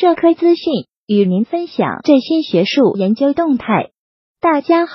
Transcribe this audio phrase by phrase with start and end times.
[0.00, 3.90] 社科资讯，与您分享最新学术研究动态。
[4.40, 4.92] 大家好，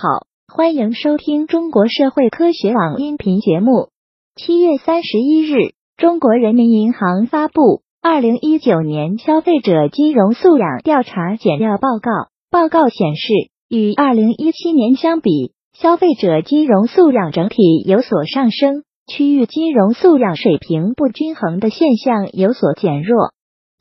[0.48, 3.90] 欢迎收听中国社会科学网音频节目。
[4.38, 7.62] 七月三十一日，中国人民银行发布
[8.02, 12.10] 《二零一九年消费者金融素养调查简要报告》。
[12.50, 13.34] 报告显示，
[13.68, 23.34] 与二零一七年相比，消费者金融素养整体有所上升，区域金融素养水平不均衡的现象有所减弱。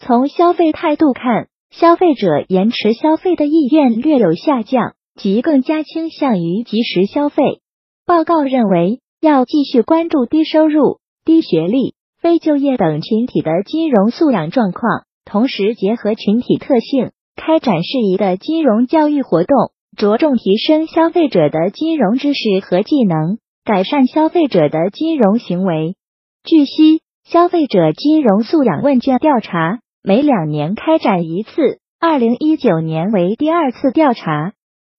[0.04, 7.60] 从消费态度看，消费者延迟消费的意愿略有下降，即更加倾向于及时消费。
[8.04, 25.94] 报告认为，要继续关注低收入、低学历、非就业等群体的金融素养状况，同时结合群体特性，开展适宜的金融教育活动，着重提升消费者的金融知识和技能，改善消费者的金融行为。
[26.42, 29.78] 据悉，消费者金融素养问卷调查。
[30.04, 34.52] 每两年开展一次，二零一九年为第二次调查。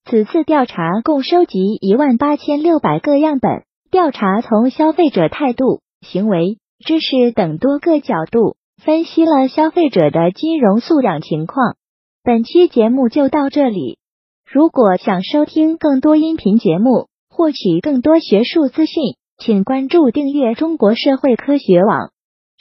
[0.05, 11.75] 此次调查共收集一万八千六百个样本，调查从消费者态度、行为、知识等多个角度分析了消费者的金融素养情况。
[12.23, 13.97] 本期节目就到这里。
[14.49, 22.12] 如果想收听更多音频节目，获取更多学术资讯，请关注订阅中国社会科学网。